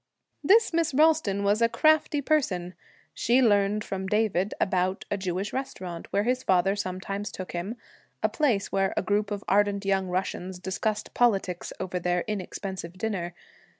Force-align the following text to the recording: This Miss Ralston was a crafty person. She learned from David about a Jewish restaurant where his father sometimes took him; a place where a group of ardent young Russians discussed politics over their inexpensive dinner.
This 0.43 0.73
Miss 0.73 0.95
Ralston 0.95 1.43
was 1.43 1.61
a 1.61 1.69
crafty 1.69 2.21
person. 2.21 2.73
She 3.13 3.39
learned 3.39 3.83
from 3.83 4.07
David 4.07 4.55
about 4.59 5.05
a 5.11 5.15
Jewish 5.15 5.53
restaurant 5.53 6.11
where 6.11 6.23
his 6.23 6.41
father 6.41 6.75
sometimes 6.75 7.31
took 7.31 7.51
him; 7.51 7.75
a 8.23 8.27
place 8.27 8.71
where 8.71 8.95
a 8.97 9.03
group 9.03 9.29
of 9.29 9.43
ardent 9.47 9.85
young 9.85 10.07
Russians 10.07 10.57
discussed 10.57 11.13
politics 11.13 11.71
over 11.79 11.99
their 11.99 12.21
inexpensive 12.27 12.93
dinner. 12.97 13.35